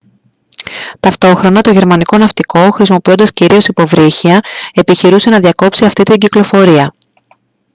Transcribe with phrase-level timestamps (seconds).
[0.99, 4.41] ταυτόχρονα το γερμανικό ναυτικό χρησιμοποιώντας κυρίως υποβρύχια
[4.73, 6.93] επιχειρούσε να διακόψει αυτή την κυκλοφορία